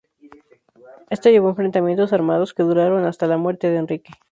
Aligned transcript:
Esto 1.11 1.29
llevó 1.29 1.45
a 1.45 1.49
enfrentamientos 1.51 2.11
armados 2.11 2.55
que 2.55 2.63
duraron 2.63 3.05
hasta 3.05 3.27
la 3.27 3.37
muerte 3.37 3.69
de 3.69 3.77
Enrique. 3.77 4.11